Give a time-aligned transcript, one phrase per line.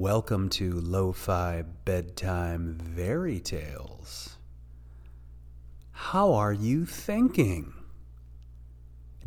[0.00, 4.38] Welcome to Lo-Fi Bedtime Fairy Tales.
[5.92, 7.74] How are you thinking?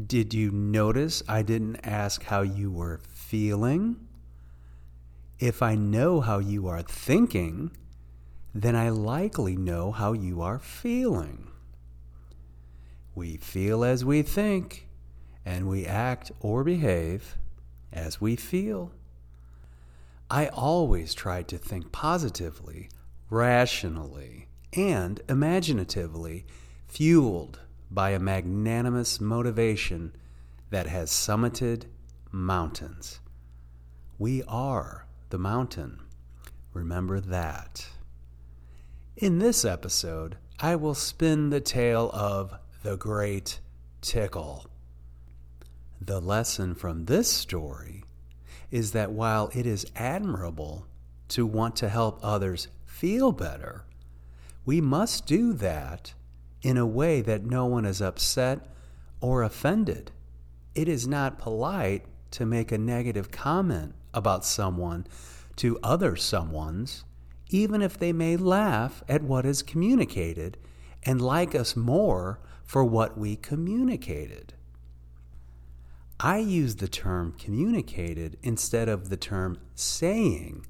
[0.03, 3.97] Did you notice I didn't ask how you were feeling?
[5.37, 7.69] If I know how you are thinking,
[8.55, 11.49] then I likely know how you are feeling.
[13.13, 14.87] We feel as we think,
[15.45, 17.37] and we act or behave
[17.91, 18.91] as we feel.
[20.33, 22.89] I always tried to think positively,
[23.29, 26.47] rationally, and imaginatively,
[26.87, 27.59] fueled
[27.91, 30.15] by a magnanimous motivation
[30.71, 31.83] that has summited
[32.31, 33.19] mountains.
[34.17, 35.99] We are the mountain.
[36.73, 37.89] Remember that.
[39.15, 43.59] In this episode, I will spin the tale of the Great
[44.01, 44.65] Tickle.
[46.01, 48.03] The lesson from this story
[48.73, 50.87] is that while it is admirable
[51.27, 53.85] to want to help others feel better,
[54.65, 56.15] we must do that
[56.63, 58.65] in a way that no one is upset
[59.21, 60.09] or offended.
[60.73, 65.05] It is not polite to make a negative comment about someone
[65.57, 67.03] to other someones,
[67.49, 70.57] even if they may laugh at what is communicated
[71.03, 74.55] and like us more for what we communicated.
[76.25, 80.65] I use the term communicated instead of the term saying,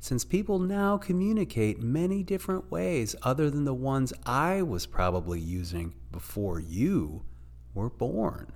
[0.00, 5.94] since people now communicate many different ways other than the ones I was probably using
[6.10, 7.26] before you
[7.74, 8.54] were born.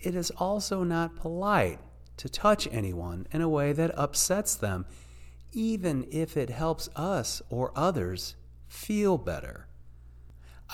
[0.00, 1.78] It is also not polite
[2.16, 4.84] to touch anyone in a way that upsets them,
[5.52, 8.34] even if it helps us or others
[8.66, 9.68] feel better.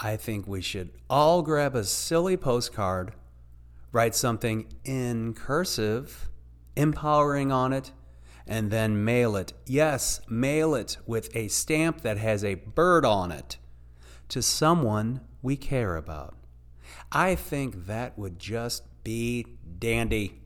[0.02, 3.12] I think we should all grab a silly postcard,
[3.94, 6.28] write something in cursive,
[6.74, 7.92] empowering on it,
[8.44, 9.52] and then mail it.
[9.66, 13.56] Yes, mail it with a stamp that has a bird on it
[14.28, 16.34] to someone we care about.
[17.12, 19.46] I think that would just be
[19.78, 20.42] dandy.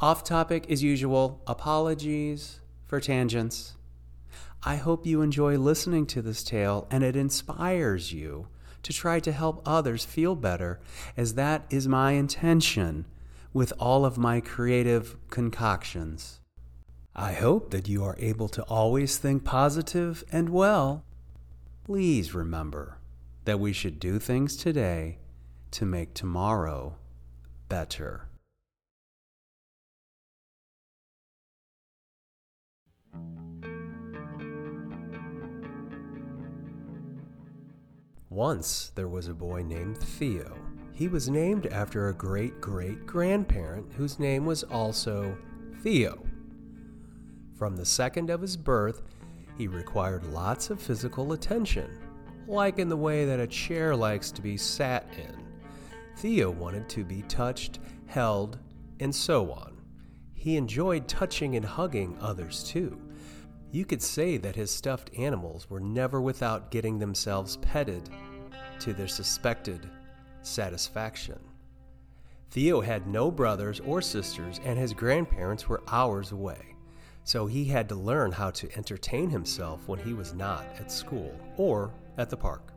[0.00, 3.76] Off topic as usual, apologies for tangents.
[4.62, 8.48] I hope you enjoy listening to this tale and it inspires you
[8.86, 10.78] to try to help others feel better,
[11.16, 13.04] as that is my intention
[13.52, 16.38] with all of my creative concoctions.
[17.12, 21.02] I hope that you are able to always think positive and well.
[21.82, 22.98] Please remember
[23.44, 25.18] that we should do things today
[25.72, 26.94] to make tomorrow
[27.68, 28.25] better.
[38.36, 40.58] Once there was a boy named Theo.
[40.92, 45.34] He was named after a great great grandparent whose name was also
[45.80, 46.22] Theo.
[47.54, 49.00] From the second of his birth,
[49.56, 51.98] he required lots of physical attention,
[52.46, 55.34] like in the way that a chair likes to be sat in.
[56.18, 58.58] Theo wanted to be touched, held,
[59.00, 59.80] and so on.
[60.34, 63.00] He enjoyed touching and hugging others too.
[63.70, 68.10] You could say that his stuffed animals were never without getting themselves petted
[68.86, 69.80] to their suspected
[70.42, 71.40] satisfaction.
[72.52, 76.76] Theo had no brothers or sisters, and his grandparents were hours away,
[77.24, 81.34] so he had to learn how to entertain himself when he was not at school
[81.56, 82.72] or at the park.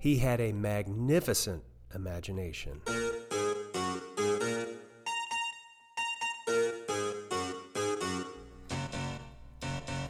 [0.00, 1.62] He had a magnificent
[1.94, 2.80] imagination.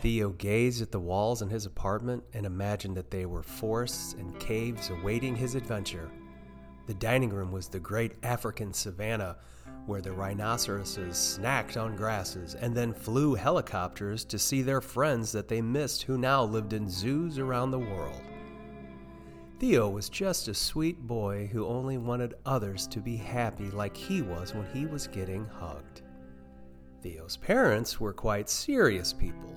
[0.06, 4.38] Theo gazed at the walls in his apartment and imagined that they were forests and
[4.38, 6.12] caves awaiting his adventure.
[6.86, 9.38] The dining room was the great African savanna
[9.86, 15.48] where the rhinoceroses snacked on grasses and then flew helicopters to see their friends that
[15.48, 18.22] they missed who now lived in zoos around the world.
[19.58, 24.22] Theo was just a sweet boy who only wanted others to be happy like he
[24.22, 26.02] was when he was getting hugged.
[27.02, 29.55] Theo's parents were quite serious people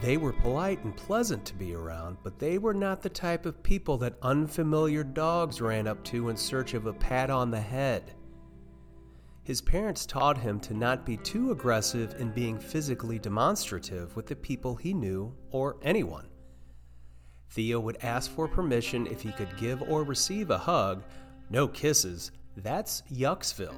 [0.00, 3.62] they were polite and pleasant to be around, but they were not the type of
[3.62, 8.14] people that unfamiliar dogs ran up to in search of a pat on the head.
[9.42, 14.36] His parents taught him to not be too aggressive in being physically demonstrative with the
[14.36, 16.28] people he knew or anyone.
[17.50, 21.02] Theo would ask for permission if he could give or receive a hug,
[21.50, 23.74] no kisses, that's Yucksville.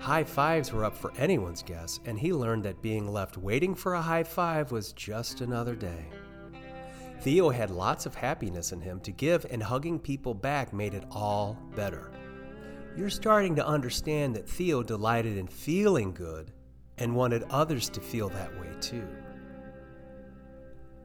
[0.00, 3.94] High fives were up for anyone's guess, and he learned that being left waiting for
[3.94, 6.06] a high five was just another day.
[7.20, 11.04] Theo had lots of happiness in him to give, and hugging people back made it
[11.10, 12.10] all better.
[12.96, 16.50] You're starting to understand that Theo delighted in feeling good
[16.96, 19.06] and wanted others to feel that way too.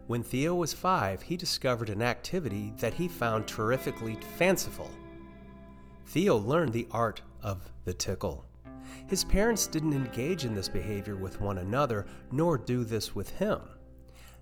[0.07, 4.89] When Theo was five, he discovered an activity that he found terrifically fanciful.
[6.06, 8.45] Theo learned the art of the tickle.
[9.07, 13.59] His parents didn't engage in this behavior with one another, nor do this with him.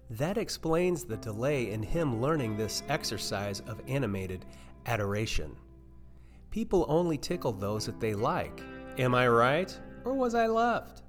[0.10, 4.45] That explains the delay in him learning this exercise of animated
[4.86, 5.56] adoration.
[6.51, 8.62] People only tickle those that they like.
[8.98, 9.75] Am I right?
[10.06, 11.01] Or was I left?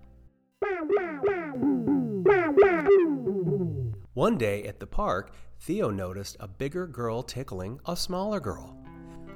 [4.14, 8.83] One day at the park, Theo noticed a bigger girl tickling a smaller girl.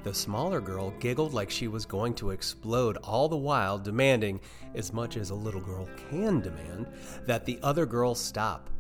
[0.05, 4.41] The smaller girl giggled like she was going to explode, all the while demanding,
[4.75, 6.87] as much as a little girl can demand,
[7.27, 8.71] that the other girl stop.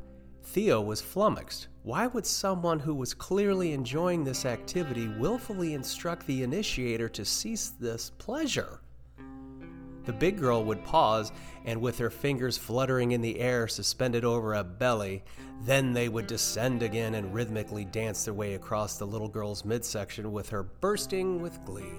[0.44, 1.69] Theo was flummoxed.
[1.82, 7.71] Why would someone who was clearly enjoying this activity willfully instruct the initiator to cease
[7.81, 8.81] this pleasure?
[10.09, 11.33] The big girl would pause,
[11.67, 15.23] and with her fingers fluttering in the air suspended over a belly,
[15.61, 20.33] then they would descend again and rhythmically dance their way across the little girl's midsection
[20.33, 21.93] with her bursting with glee.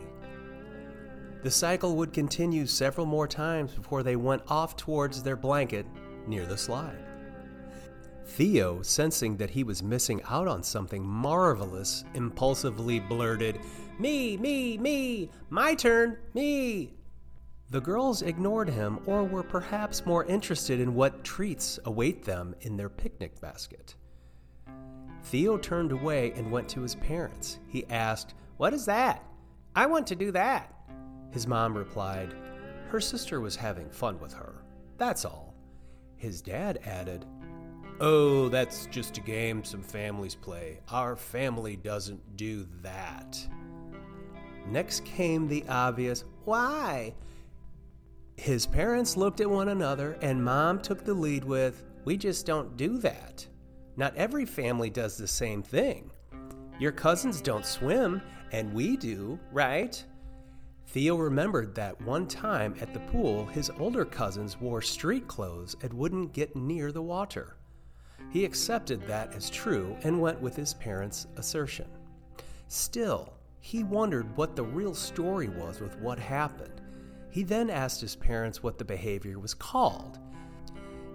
[1.44, 5.86] The cycle would continue several more times before they went off towards their blanket
[6.26, 7.06] near the slide.
[8.26, 13.60] Theo, sensing that he was missing out on something marvelous, impulsively blurted,
[14.00, 16.96] Me, me, me, my turn, me.
[17.72, 22.76] The girls ignored him or were perhaps more interested in what treats await them in
[22.76, 23.96] their picnic basket.
[25.26, 27.60] Theo turned away and went to his parents.
[27.68, 29.24] He asked, What is that?
[29.76, 30.74] I want to do that.
[31.32, 32.34] His mom replied,
[32.88, 34.64] Her sister was having fun with her.
[34.98, 35.54] That's all.
[36.18, 37.26] His dad added,
[38.02, 40.80] Oh, that's just a game some families play.
[40.90, 43.38] Our family doesn't do that.
[44.66, 47.14] Next came the obvious, Why?
[48.40, 52.78] His parents looked at one another, and mom took the lead with, We just don't
[52.78, 53.46] do that.
[53.98, 56.10] Not every family does the same thing.
[56.80, 58.22] Your cousins don't swim,
[58.54, 60.02] and we do, right?
[60.88, 65.92] Theo remembered that one time at the pool, his older cousins wore street clothes and
[65.94, 67.58] wouldn't get near the water.
[68.30, 71.90] He accepted that as true and went with his parents' assertion.
[72.70, 76.79] Still, he wondered what the real story was with what happened
[77.30, 80.20] he then asked his parents what the behavior was called.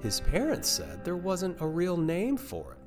[0.01, 2.79] His parents said there wasn't a real name for it.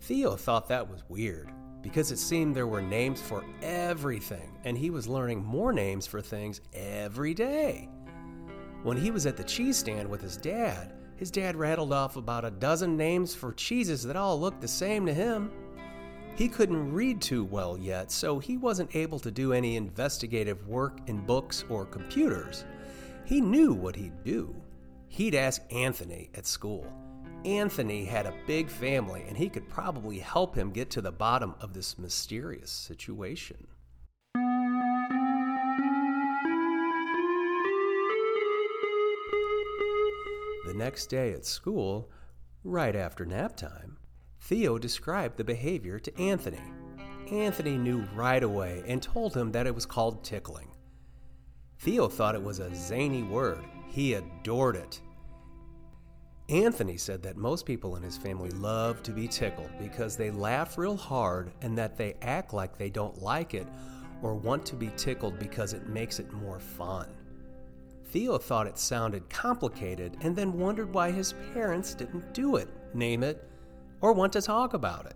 [0.00, 1.50] Theo thought that was weird
[1.82, 6.20] because it seemed there were names for everything, and he was learning more names for
[6.20, 7.88] things every day.
[8.82, 12.44] When he was at the cheese stand with his dad, his dad rattled off about
[12.44, 15.52] a dozen names for cheeses that all looked the same to him.
[16.34, 20.98] He couldn't read too well yet, so he wasn't able to do any investigative work
[21.06, 22.64] in books or computers.
[23.24, 24.54] He knew what he'd do.
[25.08, 26.90] He'd ask Anthony at school.
[27.44, 31.54] Anthony had a big family, and he could probably help him get to the bottom
[31.60, 33.66] of this mysterious situation.
[40.66, 42.10] The next day at school,
[42.64, 43.91] right after nap time,
[44.42, 46.60] Theo described the behavior to Anthony.
[47.30, 50.68] Anthony knew right away and told him that it was called tickling.
[51.78, 53.64] Theo thought it was a zany word.
[53.86, 55.00] He adored it.
[56.48, 60.76] Anthony said that most people in his family love to be tickled because they laugh
[60.76, 63.68] real hard and that they act like they don't like it
[64.22, 67.06] or want to be tickled because it makes it more fun.
[68.06, 73.22] Theo thought it sounded complicated and then wondered why his parents didn't do it, name
[73.22, 73.48] it,
[74.02, 75.14] or want to talk about it.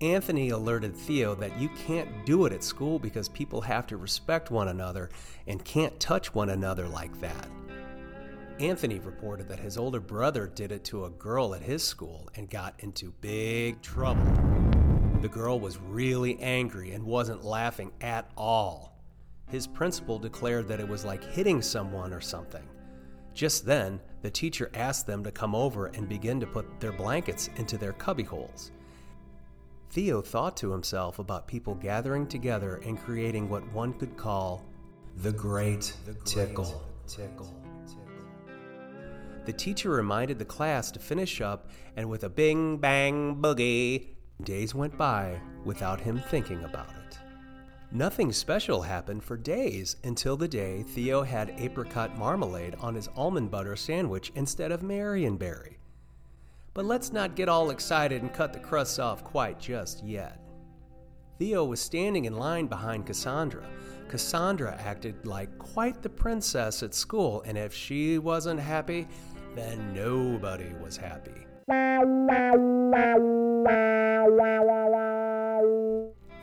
[0.00, 4.50] Anthony alerted Theo that you can't do it at school because people have to respect
[4.50, 5.10] one another
[5.48, 7.48] and can't touch one another like that.
[8.60, 12.48] Anthony reported that his older brother did it to a girl at his school and
[12.48, 14.24] got into big trouble.
[15.20, 19.00] The girl was really angry and wasn't laughing at all.
[19.48, 22.62] His principal declared that it was like hitting someone or something.
[23.38, 27.48] Just then, the teacher asked them to come over and begin to put their blankets
[27.54, 28.72] into their cubbyholes.
[29.90, 34.64] Theo thought to himself about people gathering together and creating what one could call
[35.18, 36.82] the Great, the great tickle.
[37.06, 37.54] tickle.
[39.44, 44.08] The teacher reminded the class to finish up, and with a bing bang boogie,
[44.42, 46.97] days went by without him thinking about it.
[47.90, 53.50] Nothing special happened for days until the day Theo had apricot marmalade on his almond
[53.50, 55.76] butter sandwich instead of Marionberry.
[56.74, 60.40] But let's not get all excited and cut the crusts off quite just yet.
[61.38, 63.64] Theo was standing in line behind Cassandra,
[64.08, 69.06] Cassandra acted like quite the princess at school, and if she wasn't happy,
[69.54, 71.46] then nobody was happy.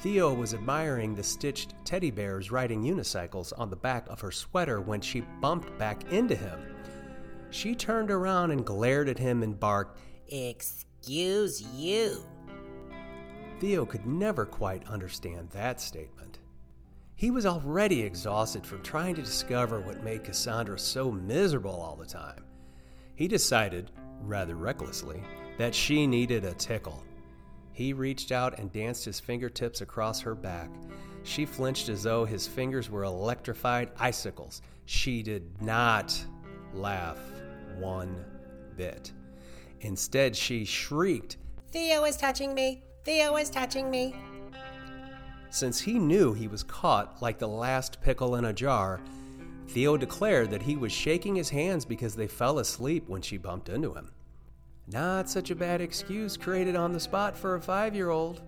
[0.06, 4.80] Theo was admiring the stitched teddy bears riding unicycles on the back of her sweater
[4.80, 6.60] when she bumped back into him.
[7.50, 9.98] She turned around and glared at him and barked,
[10.28, 12.24] Excuse you.
[13.60, 16.38] Theo could never quite understand that statement.
[17.16, 22.06] He was already exhausted from trying to discover what made Cassandra so miserable all the
[22.06, 22.46] time.
[23.16, 23.90] He decided,
[24.22, 25.24] rather recklessly,
[25.58, 27.04] that she needed a tickle.
[27.76, 30.70] He reached out and danced his fingertips across her back.
[31.24, 34.62] She flinched as though his fingers were electrified icicles.
[34.86, 36.18] She did not
[36.74, 37.20] laugh
[37.78, 38.24] one
[38.78, 39.12] bit.
[39.82, 41.36] Instead, she shrieked,
[41.74, 42.82] Theo is touching me.
[43.04, 44.16] Theo is touching me.
[45.50, 49.02] Since he knew he was caught like the last pickle in a jar,
[49.68, 53.68] Theo declared that he was shaking his hands because they fell asleep when she bumped
[53.68, 54.12] into him.
[54.92, 58.42] Not such a bad excuse created on the spot for a five year old.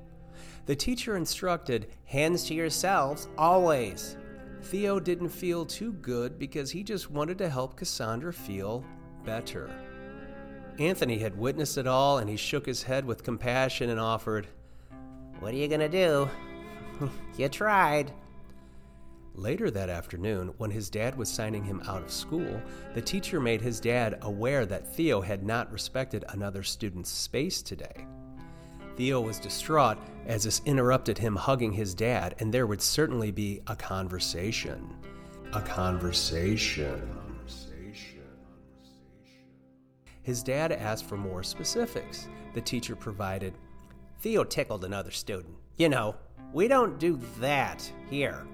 [0.67, 4.17] The teacher instructed, Hands to yourselves, always.
[4.63, 8.85] Theo didn't feel too good because he just wanted to help Cassandra feel
[9.23, 9.69] better.
[10.77, 14.47] Anthony had witnessed it all and he shook his head with compassion and offered,
[15.39, 16.29] What are you gonna do?
[17.37, 18.11] you tried.
[19.37, 22.59] Later that afternoon, when his dad was signing him out of school,
[22.95, 28.07] the teacher made his dad aware that Theo had not respected another student's space today.
[28.95, 33.61] Theo was distraught as this interrupted him hugging his dad, and there would certainly be
[33.67, 34.89] a conversation.
[35.53, 36.99] A conversation.
[40.23, 42.27] His dad asked for more specifics.
[42.55, 43.53] The teacher provided
[44.19, 45.53] Theo tickled another student.
[45.77, 46.15] You know,
[46.53, 48.47] we don't do that here.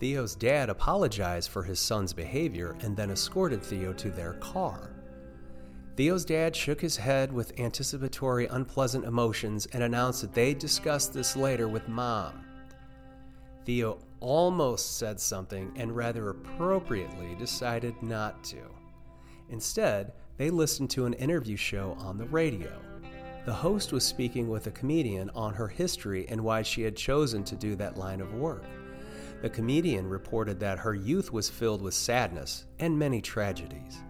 [0.00, 4.90] Theo's dad apologized for his son's behavior and then escorted Theo to their car.
[5.96, 11.34] Theo's dad shook his head with anticipatory unpleasant emotions and announced that they'd discuss this
[11.34, 12.44] later with mom.
[13.64, 18.58] Theo almost said something and rather appropriately decided not to.
[19.50, 22.70] Instead, they listened to an interview show on the radio.
[23.44, 27.42] The host was speaking with a comedian on her history and why she had chosen
[27.44, 28.62] to do that line of work.
[29.40, 34.02] The comedian reported that her youth was filled with sadness and many tragedies.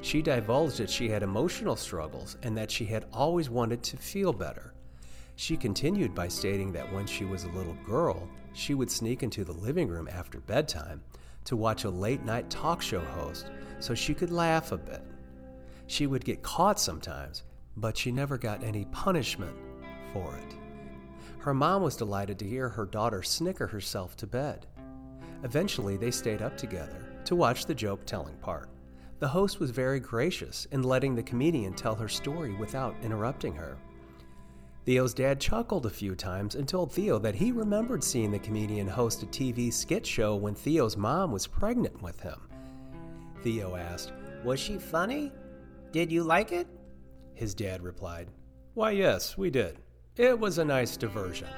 [0.00, 4.32] She divulged that she had emotional struggles and that she had always wanted to feel
[4.32, 4.74] better.
[5.34, 9.44] She continued by stating that when she was a little girl, she would sneak into
[9.44, 11.02] the living room after bedtime
[11.44, 13.50] to watch a late night talk show host
[13.80, 15.02] so she could laugh a bit.
[15.88, 17.42] She would get caught sometimes,
[17.76, 19.56] but she never got any punishment
[20.12, 20.54] for it.
[21.38, 24.66] Her mom was delighted to hear her daughter snicker herself to bed.
[25.42, 28.68] Eventually, they stayed up together to watch the joke telling part.
[29.18, 33.78] The host was very gracious in letting the comedian tell her story without interrupting her.
[34.84, 38.86] Theo's dad chuckled a few times and told Theo that he remembered seeing the comedian
[38.86, 42.48] host a TV skit show when Theo's mom was pregnant with him.
[43.42, 44.12] Theo asked,
[44.44, 45.32] Was she funny?
[45.90, 46.68] Did you like it?
[47.34, 48.28] His dad replied,
[48.74, 49.80] Why, yes, we did.
[50.16, 51.48] It was a nice diversion.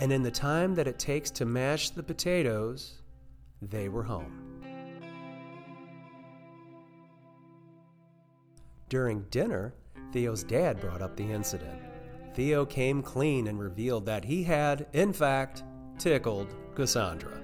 [0.00, 3.02] And in the time that it takes to mash the potatoes,
[3.70, 4.40] they were home.
[8.88, 9.74] During dinner,
[10.12, 11.80] Theo's dad brought up the incident.
[12.34, 15.64] Theo came clean and revealed that he had, in fact,
[15.98, 17.40] tickled Cassandra.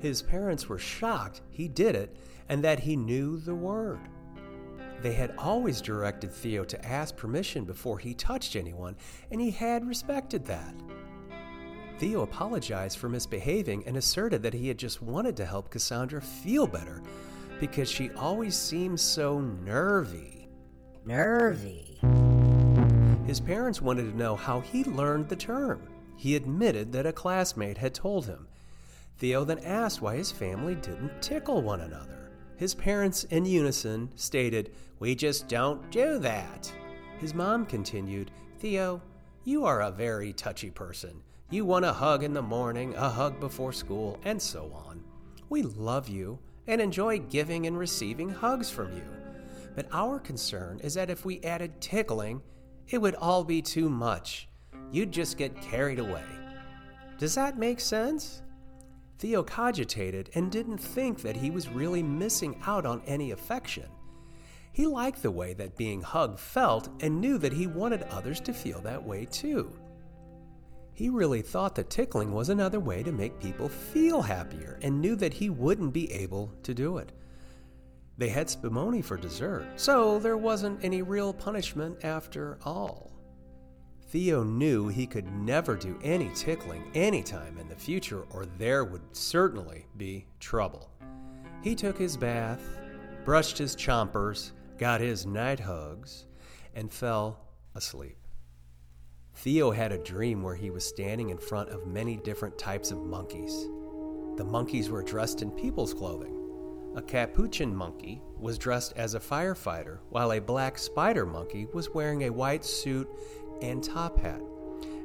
[0.00, 2.16] His parents were shocked he did it
[2.48, 4.00] and that he knew the word.
[5.02, 8.96] They had always directed Theo to ask permission before he touched anyone,
[9.30, 10.74] and he had respected that.
[11.98, 16.66] Theo apologized for misbehaving and asserted that he had just wanted to help Cassandra feel
[16.68, 17.02] better
[17.58, 20.48] because she always seemed so nervy.
[21.04, 21.98] Nervy.
[23.26, 25.82] His parents wanted to know how he learned the term.
[26.14, 28.46] He admitted that a classmate had told him.
[29.16, 32.30] Theo then asked why his family didn't tickle one another.
[32.56, 36.72] His parents, in unison, stated, We just don't do that.
[37.18, 39.02] His mom continued, Theo,
[39.42, 41.22] you are a very touchy person.
[41.50, 45.02] You want a hug in the morning, a hug before school, and so on.
[45.48, 49.04] We love you and enjoy giving and receiving hugs from you.
[49.74, 52.42] But our concern is that if we added tickling,
[52.88, 54.46] it would all be too much.
[54.92, 56.26] You'd just get carried away.
[57.16, 58.42] Does that make sense?
[59.18, 63.86] Theo cogitated and didn't think that he was really missing out on any affection.
[64.72, 68.52] He liked the way that being hugged felt and knew that he wanted others to
[68.52, 69.72] feel that way too.
[70.98, 75.14] He really thought that tickling was another way to make people feel happier and knew
[75.14, 77.12] that he wouldn't be able to do it.
[78.16, 83.12] They had spumoni for dessert, so there wasn't any real punishment after all.
[84.08, 89.16] Theo knew he could never do any tickling anytime in the future, or there would
[89.16, 90.90] certainly be trouble.
[91.62, 92.76] He took his bath,
[93.24, 96.26] brushed his chompers, got his night hugs,
[96.74, 97.38] and fell
[97.76, 98.16] asleep.
[99.34, 103.04] Theo had a dream where he was standing in front of many different types of
[103.04, 103.68] monkeys.
[104.36, 106.34] The monkeys were dressed in people's clothing.
[106.96, 112.24] A capuchin monkey was dressed as a firefighter, while a black spider monkey was wearing
[112.24, 113.08] a white suit
[113.62, 114.40] and top hat.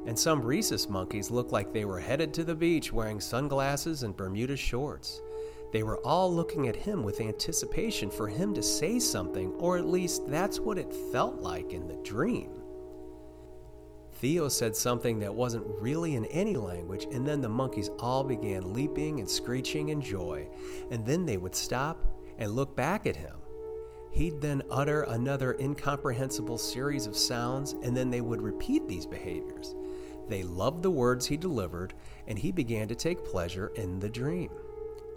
[0.06, 4.16] And some rhesus monkeys looked like they were headed to the beach wearing sunglasses and
[4.16, 5.20] Bermuda shorts.
[5.72, 9.86] They were all looking at him with anticipation for him to say something, or at
[9.86, 12.50] least that's what it felt like in the dream.
[14.14, 18.72] Theo said something that wasn't really in any language, and then the monkeys all began
[18.72, 20.48] leaping and screeching in joy.
[20.90, 22.04] And then they would stop
[22.38, 23.36] and look back at him.
[24.12, 29.74] He'd then utter another incomprehensible series of sounds, and then they would repeat these behaviors.
[30.28, 31.94] They loved the words he delivered,
[32.28, 34.50] and he began to take pleasure in the dream.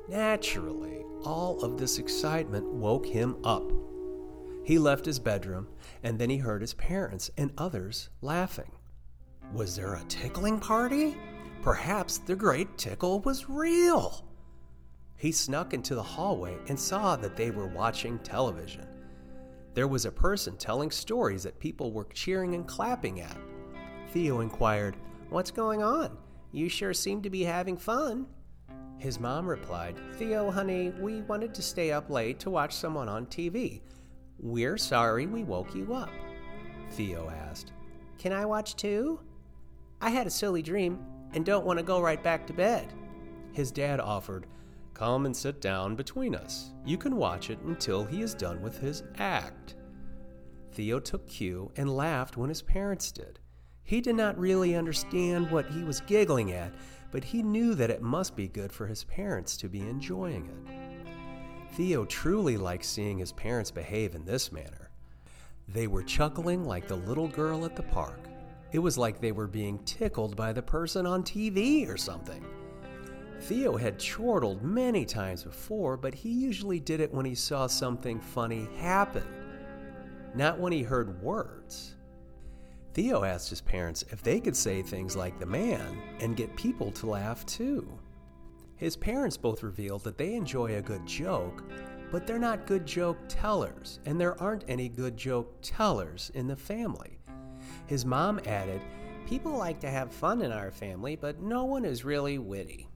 [0.10, 3.72] Naturally, all of this excitement woke him up.
[4.63, 5.68] He left his bedroom,
[6.04, 8.72] and then he heard his parents and others laughing.
[9.53, 11.17] Was there a tickling party?
[11.62, 14.25] Perhaps the great tickle was real.
[15.15, 18.88] He snuck into the hallway and saw that they were watching television.
[19.74, 23.38] There was a person telling stories that people were cheering and clapping at.
[24.12, 24.95] Theo inquired,
[25.30, 26.17] What's going on?
[26.52, 28.28] You sure seem to be having fun.
[28.97, 33.26] His mom replied, Theo, honey, we wanted to stay up late to watch someone on
[33.28, 33.82] TV.
[34.39, 36.10] We're sorry we woke you up.
[36.91, 37.73] Theo asked,
[38.17, 39.19] Can I watch too?
[40.01, 40.99] I had a silly dream
[41.33, 42.93] and don't want to go right back to bed.
[43.51, 44.47] His dad offered,
[44.93, 46.71] Come and sit down between us.
[46.86, 49.75] You can watch it until he is done with his act.
[50.71, 53.39] Theo took cue and laughed when his parents did.
[53.83, 56.73] He did not really understand what he was giggling at,
[57.12, 61.73] but he knew that it must be good for his parents to be enjoying it.
[61.75, 64.89] Theo truly liked seeing his parents behave in this manner.
[65.67, 68.27] They were chuckling like the little girl at the park.
[68.71, 72.45] It was like they were being tickled by the person on TV or something.
[73.41, 78.19] Theo had chortled many times before, but he usually did it when he saw something
[78.19, 79.25] funny happen,
[80.36, 81.95] not when he heard words.
[82.93, 86.91] Theo asked his parents if they could say things like the man and get people
[86.93, 87.88] to laugh too.
[88.75, 91.63] His parents both revealed that they enjoy a good joke,
[92.12, 96.56] but they're not good joke tellers, and there aren't any good joke tellers in the
[96.56, 97.16] family.
[97.86, 98.82] His mom added,
[99.27, 102.88] People like to have fun in our family, but no one is really witty.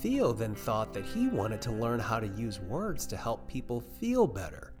[0.00, 3.80] Theo then thought that he wanted to learn how to use words to help people
[3.80, 4.72] feel better.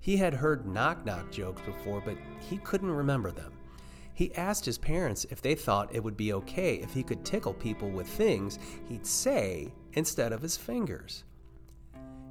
[0.00, 3.52] He had heard knock knock jokes before, but he couldn't remember them.
[4.14, 7.54] He asked his parents if they thought it would be okay if he could tickle
[7.54, 11.24] people with things he'd say instead of his fingers.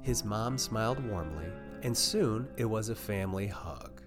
[0.02, 1.46] His mom smiled warmly,
[1.82, 4.02] and soon it was a family hug.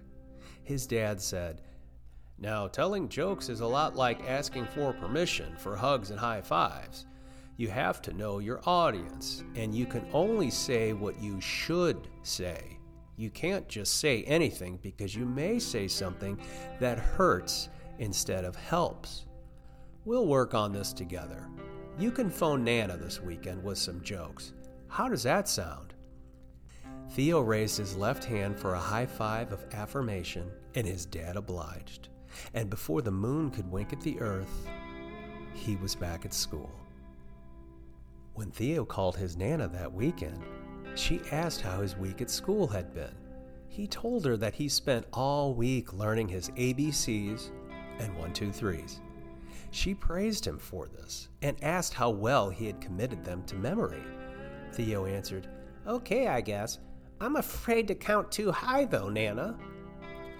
[0.64, 1.62] His dad said,
[2.42, 7.06] Now, telling jokes is a lot like asking for permission for hugs and high fives.
[7.56, 12.80] You have to know your audience, and you can only say what you should say.
[13.16, 16.36] You can't just say anything because you may say something
[16.80, 17.68] that hurts
[18.00, 19.26] instead of helps.
[20.04, 21.46] We'll work on this together.
[21.96, 24.52] You can phone Nana this weekend with some jokes.
[24.88, 25.94] How does that sound?
[27.10, 32.08] Theo raised his left hand for a high five of affirmation, and his dad obliged.
[32.54, 34.68] And before the moon could wink at the earth,
[35.54, 36.70] he was back at school.
[38.34, 40.42] When Theo called his Nana that weekend,
[40.94, 43.14] she asked how his week at school had been.
[43.68, 47.50] He told her that he spent all week learning his ABCs
[47.98, 49.00] and one, two, threes.
[49.70, 54.02] She praised him for this and asked how well he had committed them to memory.
[54.72, 55.48] Theo answered,
[55.86, 56.78] Okay, I guess.
[57.20, 59.56] I'm afraid to count too high, though, Nana.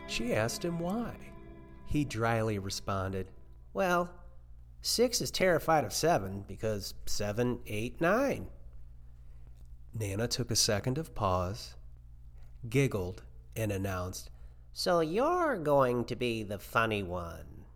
[0.07, 1.15] She asked him why.
[1.93, 3.31] He dryly responded,
[3.75, 4.09] Well,
[4.81, 8.47] six is terrified of seven because seven, eight, nine.
[9.93, 11.75] Nana took a second of pause,
[12.67, 13.25] giggled,
[13.55, 14.31] and announced,
[14.73, 17.67] So you're going to be the funny one.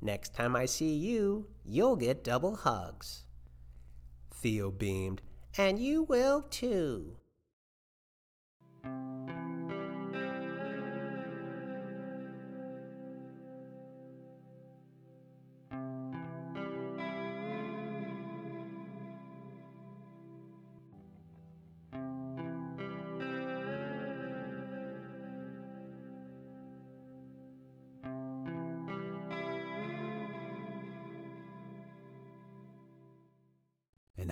[0.00, 3.24] Next time I see you, you'll get double hugs.
[4.32, 5.20] Theo beamed,
[5.58, 7.16] And you will too.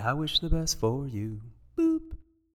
[0.08, 1.42] I wish the best for you.